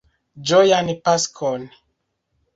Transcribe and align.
Ĝojan 0.51 0.89
Paskon! 1.09 1.69